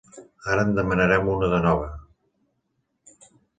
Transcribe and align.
Ara 0.53 0.63
en 0.67 0.71
demanarem 0.77 1.29
una 1.35 1.51
de 1.53 1.61
nova. 1.67 1.85